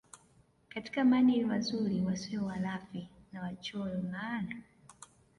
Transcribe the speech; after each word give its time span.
katika 0.69 1.03
maadili 1.05 1.45
mazuri 1.45 2.01
wasiwe 2.01 2.43
walafi 2.43 3.07
na 3.33 3.41
wachoyo 3.41 4.01
maana 4.11 4.55